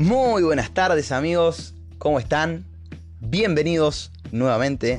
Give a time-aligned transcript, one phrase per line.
[0.00, 2.64] Muy buenas tardes amigos, ¿cómo están?
[3.20, 4.98] Bienvenidos nuevamente.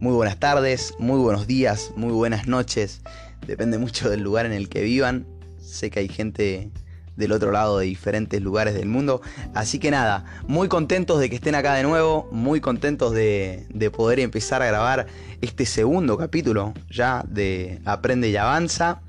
[0.00, 3.02] Muy buenas tardes, muy buenos días, muy buenas noches.
[3.46, 5.26] Depende mucho del lugar en el que vivan.
[5.60, 6.70] Sé que hay gente
[7.16, 9.20] del otro lado de diferentes lugares del mundo.
[9.52, 14.18] Así que nada, muy contentos de que estén acá de nuevo, muy contentos de, poder
[14.18, 15.08] empezar a grabar
[15.42, 19.02] este segundo capítulo ya de Aprende y Avanza.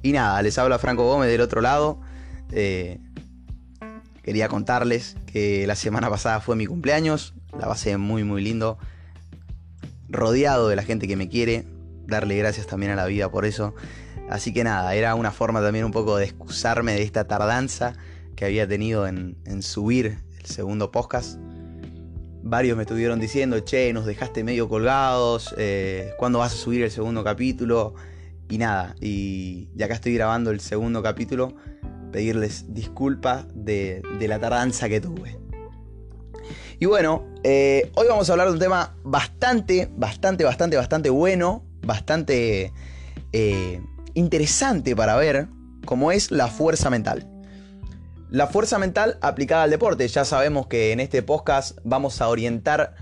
[0.00, 1.98] Y nada, les habla Franco Gómez del otro lado.
[2.52, 2.98] Eh,
[4.28, 8.76] quería contarles que la semana pasada fue mi cumpleaños, la pasé muy muy lindo,
[10.10, 11.64] rodeado de la gente que me quiere,
[12.06, 13.74] darle gracias también a la vida por eso.
[14.28, 17.94] Así que nada, era una forma también un poco de excusarme de esta tardanza
[18.36, 21.38] que había tenido en, subir el segundo podcast.
[22.42, 26.90] Varios me estuvieron diciendo, che, nos dejaste medio colgados, eh, ¿cuándo vas a subir el
[26.90, 27.94] segundo capítulo?
[28.50, 31.56] Y nada, y ya acá estoy grabando el segundo capítulo,
[32.12, 35.38] pedirles disculpas de, la tardanza que tuve.
[36.80, 41.64] Y bueno, eh, hoy vamos a hablar de un tema bastante, bastante, bastante, bastante bueno,
[41.82, 42.72] bastante
[43.32, 43.80] eh,
[44.14, 45.48] interesante para ver
[45.84, 47.26] cómo es la fuerza mental.
[48.30, 50.06] La fuerza mental aplicada al deporte.
[50.06, 52.94] Ya sabemos que en este podcast vamos a orientar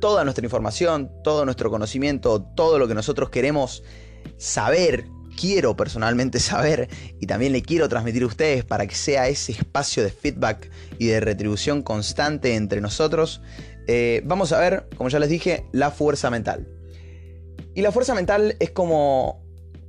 [0.00, 3.82] toda nuestra información, todo nuestro conocimiento, todo lo que nosotros queremos
[4.38, 5.06] saber,
[5.40, 6.88] quiero personalmente saber
[7.18, 11.06] y también le quiero transmitir a ustedes para que sea ese espacio de feedback y
[11.06, 13.40] de retribución constante entre nosotros.
[13.86, 16.68] Eh, vamos a ver, como ya les dije, la fuerza mental.
[17.74, 19.40] Y la fuerza mental es como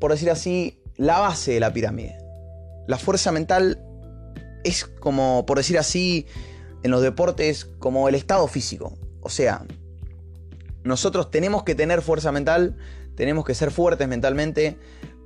[0.01, 2.17] por decir así, la base de la pirámide.
[2.87, 3.79] La fuerza mental
[4.65, 6.25] es como, por decir así,
[6.81, 8.97] en los deportes, como el estado físico.
[9.21, 9.63] O sea,
[10.83, 12.75] nosotros tenemos que tener fuerza mental,
[13.15, 14.79] tenemos que ser fuertes mentalmente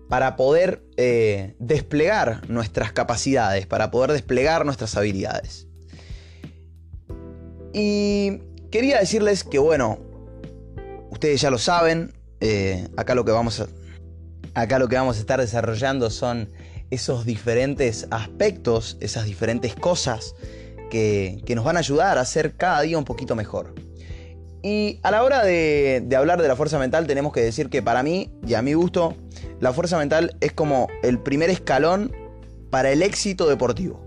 [0.10, 5.68] para poder eh, desplegar nuestras capacidades, para poder desplegar nuestras habilidades.
[7.74, 8.40] Y
[8.72, 10.00] quería decirles que, bueno,
[11.12, 13.68] ustedes ya lo saben, eh, acá lo que vamos a,
[14.56, 16.50] Acá lo que vamos a estar desarrollando son
[16.90, 20.34] esos diferentes aspectos, esas diferentes cosas
[20.90, 23.76] que, nos van a ayudar a ser cada día un poquito mejor.
[24.66, 28.02] Y a la hora de, hablar de la fuerza mental tenemos que decir que para
[28.02, 29.16] mí y a mi gusto,
[29.60, 32.12] la fuerza mental es como el primer escalón
[32.72, 34.04] para el éxito deportivo.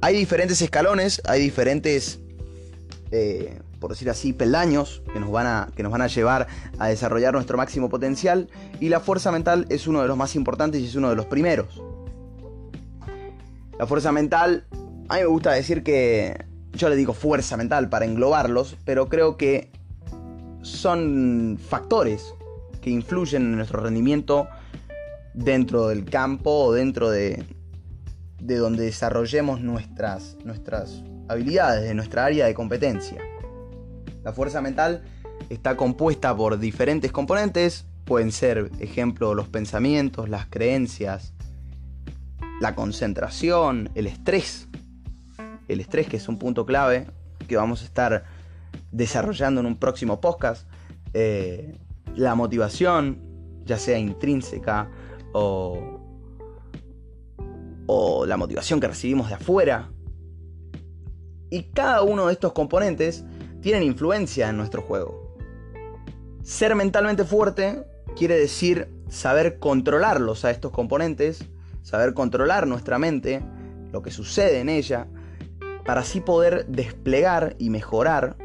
[0.00, 2.18] Hay diferentes escalones, hay diferentes
[3.12, 6.48] eh, por decir así, peldaños que nos, van a, que nos van a llevar
[6.80, 8.48] a desarrollar nuestro máximo potencial
[8.80, 11.26] y la fuerza mental es uno de los más importantes y es uno de los
[11.26, 11.80] primeros.
[13.78, 14.66] La fuerza mental,
[15.08, 19.36] a mí me gusta decir que yo le digo fuerza mental para englobarlos, pero creo
[19.36, 19.70] que
[20.62, 22.34] son factores
[22.80, 24.48] que influyen en nuestro rendimiento
[25.34, 27.44] dentro del campo o dentro de,
[28.40, 33.18] de donde desarrollemos nuestras, nuestras habilidades, de nuestra área de competencia.
[34.24, 35.02] La fuerza mental
[35.48, 41.34] está compuesta por diferentes componentes, pueden ser, ejemplo, los pensamientos, las creencias,
[42.60, 44.68] la concentración, el estrés.
[45.68, 47.06] El estrés que es un punto clave
[47.48, 48.24] que vamos a estar
[48.90, 50.68] desarrollando en un próximo podcast.
[51.14, 51.78] Eh,
[52.14, 53.18] la motivación,
[53.64, 54.90] ya sea intrínseca
[55.32, 56.00] o,
[57.86, 59.90] o la motivación que recibimos de afuera.
[61.50, 63.24] Y cada uno de estos componentes
[63.60, 65.36] tienen influencia en nuestro juego.
[66.42, 67.86] Ser mentalmente fuerte
[68.16, 71.44] quiere decir saber controlarlos a estos componentes,
[71.82, 73.42] saber controlar nuestra mente,
[73.92, 75.06] lo que sucede en ella,
[75.84, 78.36] para así poder desplegar y mejorar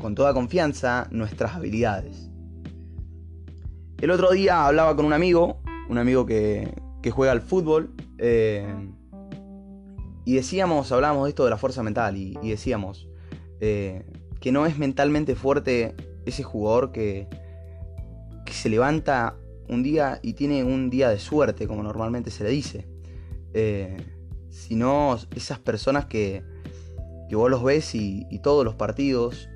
[0.00, 2.30] con toda confianza nuestras habilidades.
[4.00, 6.72] El otro día hablaba con un amigo, un amigo que,
[7.12, 8.66] juega al fútbol, eh,
[10.24, 13.10] y decíamos, hablábamos de esto de la fuerza mental, y decíamos,
[13.60, 14.06] eh,
[14.40, 17.28] que no es mentalmente fuerte ese jugador que,
[18.50, 19.36] se levanta
[19.68, 22.88] un día y tiene un día de suerte, como normalmente se le dice.
[23.54, 23.96] Eh,
[24.50, 26.42] sino esas personas que,
[27.28, 29.48] que vos los ves y, todos los partidos,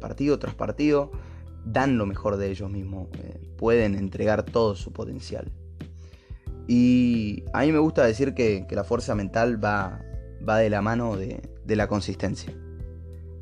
[0.00, 1.12] partido tras partido,
[1.64, 5.52] dan lo mejor de ellos mismos, eh, pueden entregar todo su potencial.
[6.66, 10.00] Y a mí me gusta decir que, la fuerza mental va,
[10.48, 12.52] va de la mano de la consistencia.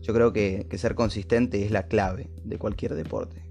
[0.02, 3.42] Yo creo que, ser consistente es la clave de cualquier deporte.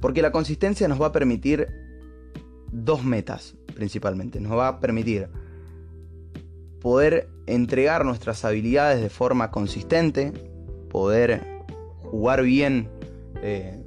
[0.00, 1.68] Porque la consistencia nos va a permitir
[2.72, 4.40] dos metas principalmente.
[4.40, 5.28] Nos va a permitir
[6.80, 10.32] poder entregar nuestras habilidades de forma consistente,
[10.88, 11.64] poder
[12.02, 12.88] jugar bien
[13.42, 13.84] eh,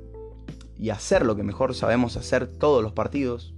[0.78, 3.54] y hacer lo que mejor sabemos hacer todos los partidos.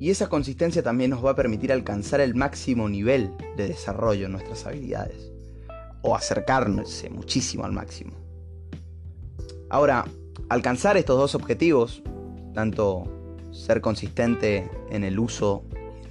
[0.00, 4.32] Y esa consistencia también nos va a permitir alcanzar el máximo nivel de desarrollo en
[4.32, 5.30] nuestras habilidades.
[6.02, 8.12] O acercarnos muchísimo al máximo.
[9.70, 10.04] Ahora,
[10.48, 12.02] alcanzar estos dos objetivos,
[12.52, 13.04] tanto
[13.52, 15.64] ser consistente en el uso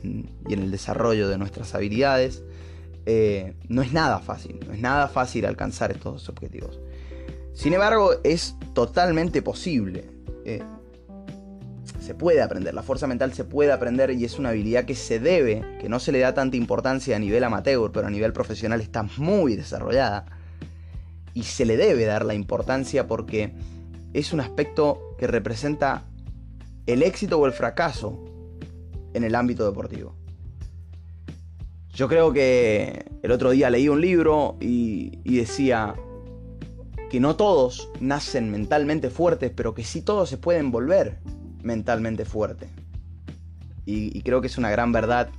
[0.04, 2.44] y en el desarrollo de nuestras habilidades,
[3.06, 6.80] eh, no es nada fácil, no es nada fácil alcanzar estos objetivos.
[7.54, 10.10] Sin embargo, es totalmente posible.
[10.46, 10.64] Eh,
[12.00, 15.20] se puede aprender, la fuerza mental se puede aprender y es una habilidad que se
[15.20, 18.82] debe, que no se le da tanta importancia a nivel amateur, pero a nivel profesional
[18.82, 20.26] está muy desarrollada.
[21.34, 23.54] Y se le debe dar la importancia porque
[24.14, 26.04] es un aspecto que representa
[26.86, 28.33] el éxito o el fracaso
[29.14, 30.16] en el ámbito deportivo.
[31.94, 35.94] Yo creo que el otro día leí un libro y, decía
[37.12, 41.20] que no todos nacen mentalmente fuertes, pero que sí todos se pueden volver
[41.62, 42.70] mentalmente fuertes.
[43.86, 45.30] Y, creo que es una gran verdad,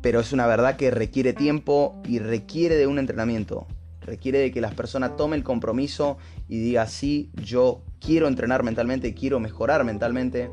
[0.00, 3.66] pero es una verdad que requiere tiempo y requiere de un entrenamiento.
[4.00, 6.16] Requiere de que las personas tomen el compromiso
[6.48, 10.48] y diga, sí, yo quiero entrenar mentalmente, quiero mejorar mentalmente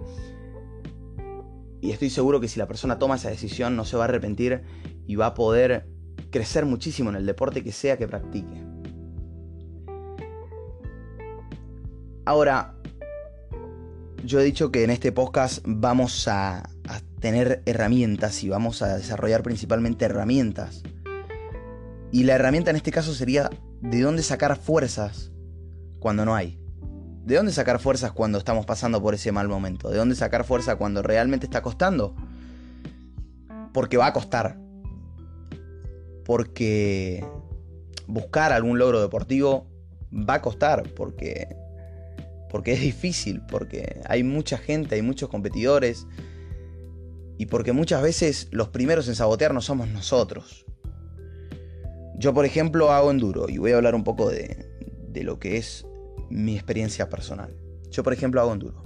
[1.83, 4.61] y estoy seguro que si la persona toma esa decisión no se va a arrepentir
[5.05, 5.85] y va a poder
[6.31, 8.63] crecer muchísimo en el deporte que sea que practique.
[12.23, 12.77] Ahora,
[14.23, 18.95] yo he dicho que en este podcast vamos a, a, tener herramientas y vamos a
[18.95, 20.83] desarrollar principalmente herramientas.
[22.13, 23.49] Y la herramienta en este caso sería
[23.81, 25.33] de dónde sacar fuerzas
[25.99, 26.62] cuando no hay.
[27.23, 29.89] ¿De dónde sacar fuerzas cuando estamos pasando por ese mal momento?
[29.89, 32.13] ¿De dónde sacar fuerza cuando realmente está costando?
[33.73, 34.59] Porque va a costar.
[36.25, 37.25] Porque
[38.07, 39.67] buscar algún logro deportivo
[40.11, 40.83] va a costar.
[40.95, 41.55] Porque,
[42.49, 43.41] porque es difícil.
[43.49, 46.05] Porque hay mucha gente, hay muchos competidores.
[47.37, 50.65] Y porque muchas veces los primeros en sabotearnos somos nosotros.
[52.17, 53.47] Yo, por ejemplo, hago enduro.
[53.47, 54.69] Y voy a hablar un poco de,
[55.07, 55.85] de lo que es
[56.29, 57.55] mi experiencia personal.
[57.89, 58.83] Yo, por ejemplo, hago enduro.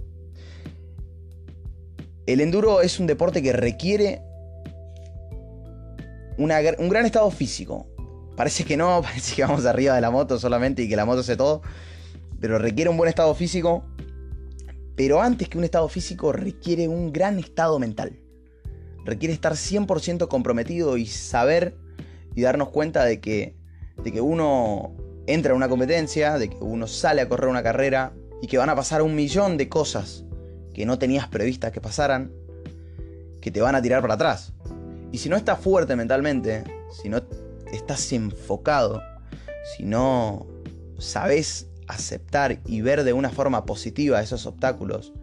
[2.25, 4.21] El enduro es un deporte que requiere
[6.37, 7.87] un gran estado físico.
[8.35, 11.21] Parece que no, parece que vamos arriba de la moto solamente y que la moto
[11.21, 11.61] hace todo.
[12.39, 13.83] Pero requiere un buen estado físico.
[14.95, 18.19] Pero antes que un estado físico requiere un gran estado mental.
[19.05, 21.77] Requiere estar 100% comprometido y saber
[22.35, 23.55] y darnos cuenta de que,
[24.03, 24.95] de que uno
[25.27, 28.69] entra en una competencia, de que uno sale a correr una carrera y que van
[28.69, 30.23] a pasar un millón de cosas
[30.73, 32.31] que no tenías previstas que pasaran,
[33.41, 34.53] que te van a tirar para atrás.
[35.11, 36.63] Y si no estás fuerte mentalmente,
[37.01, 37.21] si no
[37.71, 39.01] estás enfocado,
[39.75, 40.47] si no
[40.97, 45.13] sabes aceptar y ver de una forma positiva esos obstáculos,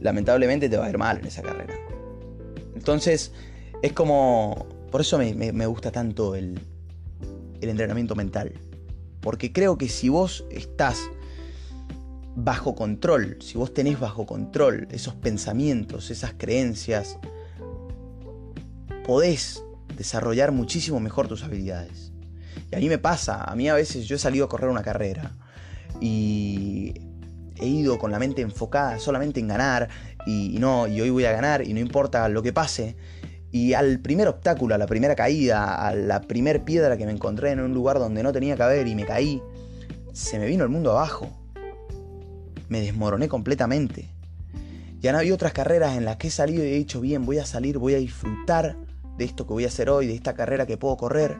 [0.00, 1.74] lamentablemente te va a ir mal en esa carrera.
[2.74, 3.32] Entonces,
[3.82, 4.66] es como...
[4.90, 6.58] Por eso me, gusta tanto el,
[7.60, 8.54] el entrenamiento mental.
[9.28, 10.98] Porque creo que si vos estás
[12.34, 17.18] bajo control, si vos tenés bajo control esos pensamientos, esas creencias,
[19.04, 19.62] podés
[19.94, 22.10] desarrollar muchísimo mejor tus habilidades.
[22.72, 24.82] Y a mí me pasa, a mí a veces yo he salido a correr una
[24.82, 25.36] carrera
[26.00, 26.94] y
[27.56, 29.90] he ido con la mente enfocada solamente en ganar
[30.26, 32.96] y, no, y hoy voy a ganar y no importa lo que pase.
[33.50, 37.50] Y al primer obstáculo, a la primera caída, a la primer piedra que me encontré
[37.50, 39.42] en un lugar donde no tenía que haber y me caí,
[40.12, 41.30] se me vino el mundo abajo.
[42.68, 44.08] Me desmoroné completamente.
[45.00, 47.38] Ya no había otras carreras en las que he salido y he dicho, bien, voy
[47.38, 48.76] a salir, voy a disfrutar
[49.16, 51.38] de esto que voy a hacer hoy, de esta carrera que puedo correr.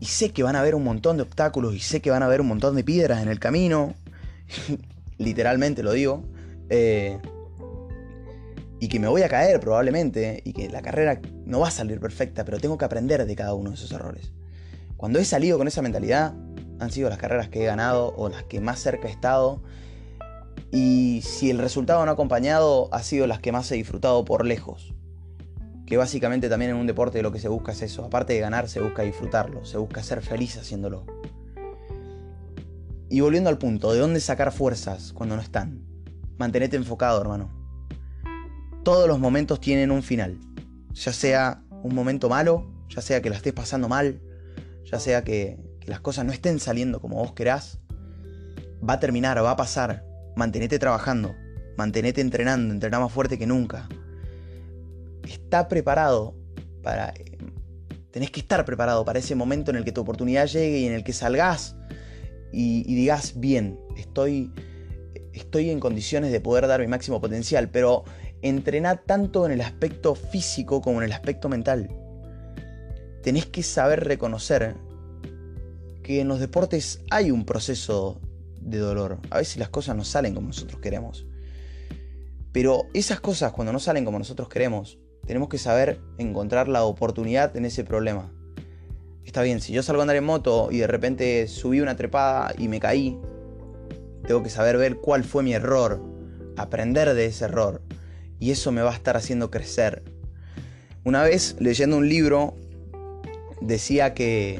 [0.00, 2.26] Y sé que van a haber un montón de obstáculos y sé que van a
[2.26, 3.94] haber un montón de piedras en el camino.
[5.18, 6.24] Literalmente lo digo.
[6.70, 7.18] Eh,
[8.82, 12.00] y que me voy a caer probablemente y que la carrera no va a salir
[12.00, 14.32] perfecta, pero tengo que aprender de cada uno de esos errores.
[14.96, 16.34] Cuando he salido con esa mentalidad,
[16.80, 19.62] han sido las carreras que he ganado o las que más cerca he estado.
[20.72, 24.44] Y si el resultado no ha acompañado, ha sido las que más he disfrutado por
[24.44, 24.92] lejos.
[25.86, 28.04] Que básicamente también en un deporte lo que se busca es eso.
[28.04, 31.06] Aparte de ganar, se busca disfrutarlo, se busca ser feliz haciéndolo.
[33.08, 35.84] Y volviendo al punto, ¿de dónde sacar fuerzas cuando no están?
[36.36, 37.61] Mantenete enfocado, hermano
[38.82, 40.38] todos los momentos tienen un final.
[40.94, 44.20] Ya sea un momento malo, ya sea que la estés pasando mal,
[44.84, 47.80] ya sea que, las cosas no estén saliendo como vos querás,
[48.88, 50.04] va a terminar, va a pasar.
[50.36, 51.34] Mantenete trabajando,
[51.76, 53.88] mantenete entrenando, entrená más fuerte que nunca.
[55.28, 56.36] Está preparado
[56.82, 57.12] para...
[58.12, 60.92] Tenés que estar preparado para ese momento en el que tu oportunidad llegue y en
[60.92, 61.74] el que salgas
[62.52, 64.52] y, y digas, bien, estoy,
[65.32, 68.04] estoy en condiciones de poder dar mi máximo potencial, pero
[68.42, 71.88] entrenad tanto en el aspecto físico como en el aspecto mental.
[73.22, 74.74] Tenés que saber reconocer
[76.02, 78.20] que en los deportes hay un proceso
[78.60, 79.18] de dolor.
[79.30, 81.26] A veces las cosas no salen como nosotros queremos.
[82.52, 87.56] Pero esas cosas cuando no salen como nosotros queremos, tenemos que saber encontrar la oportunidad
[87.56, 88.32] en ese problema.
[89.24, 92.52] Está bien, si yo salgo a andar en moto y de repente subí una trepada
[92.58, 93.18] y me caí,
[94.26, 96.02] tengo que saber ver cuál fue mi error,
[96.56, 97.82] aprender de ese error.
[98.42, 100.02] Y eso me va a estar haciendo crecer.
[101.04, 102.56] Una vez, leyendo un libro,
[103.60, 104.58] decía que,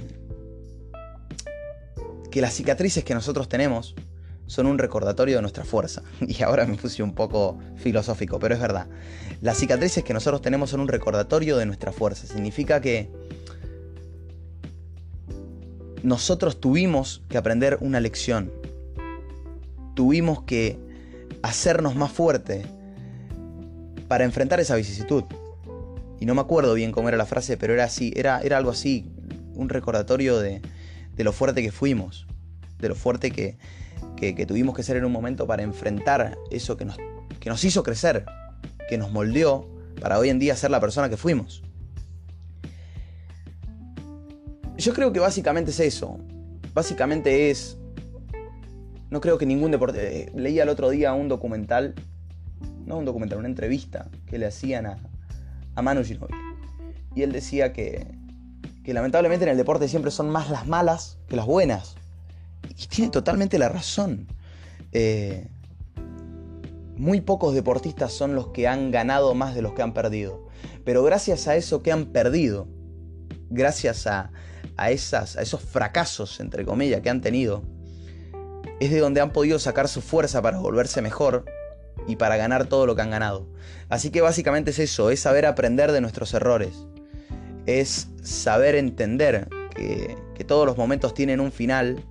[2.31, 3.97] que las cicatrices que nosotros tenemos
[4.47, 6.05] son un recordatorio de nuestra fuerza.
[6.21, 8.87] Y ahora me puse un poco filosófico, pero es verdad.
[9.41, 12.29] Las cicatrices que nosotros tenemos son un recordatorio de nuestra fuerza.
[12.29, 13.11] Significa que
[16.05, 18.53] nosotros tuvimos que aprender una lección.
[19.97, 20.79] Tuvimos que
[21.43, 22.65] hacernos más fuerte
[24.13, 25.25] para enfrentar esa vicisitud.
[26.21, 28.71] Y no me acuerdo bien cómo era la frase, pero era así, era, era algo
[28.71, 29.11] así,
[29.55, 30.61] un recordatorio de,
[31.17, 32.27] de lo fuerte que fuimos,
[32.79, 33.57] de lo fuerte que,
[34.15, 36.99] que, tuvimos que ser en un momento para enfrentar eso que nos,
[37.41, 38.27] que nos hizo crecer,
[38.87, 39.67] que nos moldeó
[39.99, 41.63] para hoy en día ser la persona que fuimos.
[44.77, 46.19] Yo creo que básicamente es eso.
[46.75, 47.79] Básicamente es...
[49.09, 50.25] No creo que ningún deporte...
[50.25, 51.95] Eh, leía el otro día un documental,
[52.87, 54.99] no un documental, una entrevista que le hacían a,
[55.75, 56.39] a Manu Ginóbili.
[57.15, 58.07] Y él decía que,
[58.85, 61.95] que lamentablemente en el deporte siempre son más las malas que las buenas.
[62.69, 64.27] Y tiene totalmente la razón.
[64.93, 65.47] Eh,
[66.97, 70.47] muy pocos deportistas son los que han ganado más de los que han perdido.
[70.85, 72.69] Pero gracias a eso que han perdido,
[73.51, 74.31] gracias a,
[74.91, 77.63] esas, a esos fracasos, entre comillas, que han tenido,
[78.81, 81.45] es de donde han podido sacar su fuerza para volverse mejor
[82.07, 83.49] y para ganar todo lo que han ganado.
[83.89, 86.87] Así que básicamente es eso, es saber aprender de nuestros errores.
[87.67, 92.05] Es saber entender que, que todos los momentos tienen un final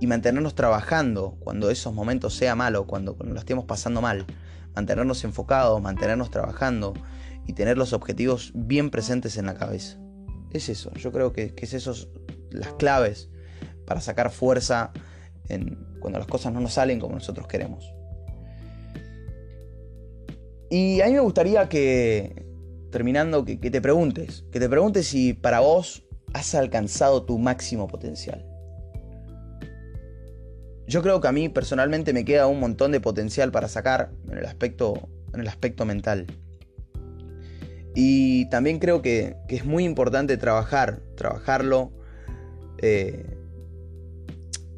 [0.00, 4.26] y mantenernos trabajando cuando esos momentos sea malo, cuando, cuando lo estemos pasando mal.
[4.74, 6.94] Mantenernos enfocados, mantenernos trabajando
[7.46, 9.98] y tener los objetivos bien presentes en la cabeza.
[10.50, 11.94] Es eso, yo creo que, es eso
[12.50, 13.28] las claves
[13.86, 14.92] para sacar fuerza
[16.00, 17.92] cuando las cosas no nos salen como nosotros queremos.
[20.70, 22.46] Y a mí me gustaría que,
[22.90, 28.46] terminando, que te preguntes, que te preguntes si para vos has alcanzado tu máximo potencial.
[30.86, 34.38] Yo creo que a mí personalmente me queda un montón de potencial para sacar en
[34.38, 36.26] el aspecto, en el aspecto mental.
[37.94, 41.92] Y también creo que, es muy importante trabajar, trabajarlo,
[42.78, 43.24] eh,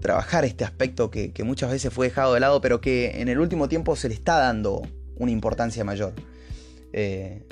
[0.00, 3.68] trabajar este aspecto que, muchas veces fue dejado de lado, pero que en el último
[3.68, 4.82] tiempo se le está dando
[5.22, 6.14] una importancia mayor.
[6.92, 7.46] Eh,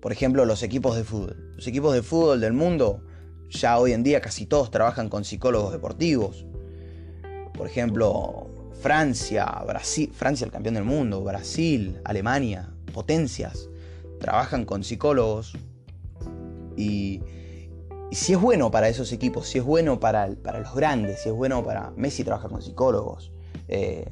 [0.00, 1.52] por ejemplo, los equipos de fútbol.
[1.56, 3.02] Los equipos de fútbol del mundo,
[3.50, 6.46] ya hoy en día casi todos trabajan con psicólogos deportivos.
[7.54, 8.48] Por ejemplo,
[8.80, 13.68] Francia, Brasil, Francia el campeón del mundo, Brasil, Alemania, potencias,
[14.20, 15.56] trabajan con psicólogos.
[16.76, 17.22] Y,
[18.12, 21.34] si es bueno para esos equipos, si es bueno para, para, los grandes, si es
[21.34, 21.90] bueno para...
[21.96, 23.32] Messi trabaja con psicólogos,
[23.66, 24.08] eh,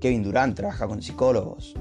[0.00, 1.74] Kevin Durant trabaja con psicólogos.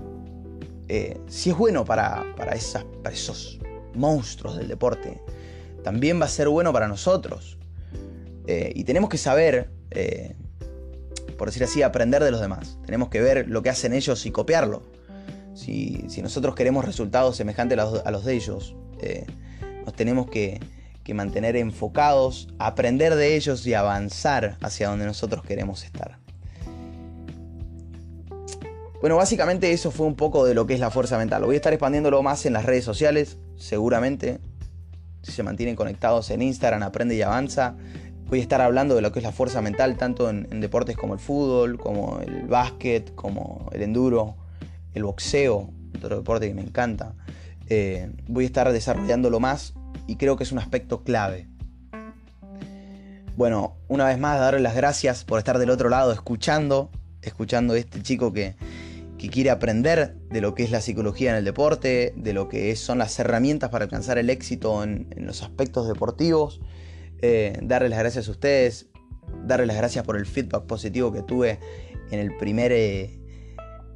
[0.88, 3.60] Eh, si es bueno para, para, esas, para esos
[3.94, 5.22] monstruos del deporte,
[5.84, 7.58] también va a ser bueno para nosotros.
[8.48, 9.70] Eh, y tenemos que saber
[11.38, 12.78] por decir así, aprender de los demás.
[12.86, 14.84] Tenemos que ver lo que hacen ellos y copiarlo.
[15.54, 19.25] Si, nosotros queremos resultados semejantes a los, de ellos, eh,
[19.86, 20.60] nos tenemos que,
[21.13, 26.23] mantener enfocados, aprender de ellos y avanzar hacia donde nosotros queremos estar.
[29.03, 31.43] Bueno, básicamente eso fue un poco de lo que es la fuerza mental.
[31.43, 34.39] Voy a estar expandiéndolo más en las redes sociales, seguramente.
[35.24, 37.75] Si se mantienen conectados en Instagram, aprende y avanza.
[38.27, 41.15] Voy a estar hablando de lo que es la fuerza mental, tanto en, deportes como
[41.15, 44.38] el fútbol, como el básquet, como el enduro,
[44.93, 47.13] el boxeo, otro deporte que me encanta.
[47.67, 49.74] Eh, voy a estar desarrollándolo más
[50.07, 51.50] y creo que es un aspecto clave.
[53.36, 56.89] Bueno, una vez más, darle las gracias por estar del otro lado escuchando,
[57.22, 58.55] escuchando a este chico que,
[59.30, 62.98] quiere aprender de lo que es la psicología en el deporte, de lo que son
[62.98, 66.62] las herramientas para alcanzar el éxito en los aspectos deportivos.
[67.22, 68.88] Eh, darles las gracias a ustedes,
[69.46, 71.58] darles las gracias por el feedback positivo que tuve
[72.12, 73.18] en el primer, eh,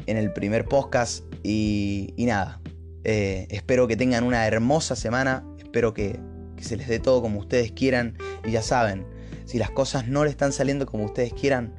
[0.05, 1.25] en el primer podcast.
[1.43, 2.61] Y, nada,
[3.03, 6.19] eh, espero que tengan una hermosa semana, espero que,
[6.55, 8.17] que se les dé todo como ustedes quieran.
[8.45, 9.05] Y ya saben,
[9.43, 11.75] si las cosas no le están saliendo como ustedes quieran,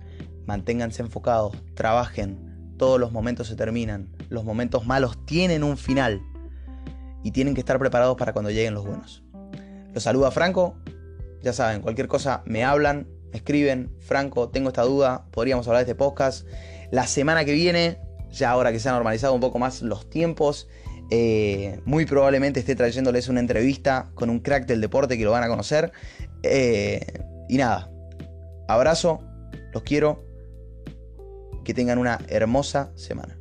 [0.46, 2.47] manténganse enfocados, trabajen,
[2.78, 4.08] todos los momentos se terminan.
[4.28, 6.22] Los momentos malos tienen un final.
[7.22, 9.22] Y tienen que estar preparados para cuando lleguen los buenos.
[9.92, 10.76] Los saluda Franco.
[11.42, 13.94] Ya saben, cualquier cosa me hablan, me escriben.
[14.00, 15.26] Franco, tengo esta duda.
[15.30, 16.46] Podríamos hablar de este podcast.
[16.90, 20.68] La semana que viene, ya ahora que se han normalizado un poco más los tiempos,
[21.10, 25.44] eh, muy probablemente esté trayéndoles una entrevista con un crack del deporte que lo van
[25.44, 25.92] a conocer.
[26.42, 27.04] Eh,
[27.48, 27.90] y nada,
[28.68, 29.20] abrazo,
[29.72, 30.24] los quiero,
[31.68, 33.37] que tengan una hermosa semana.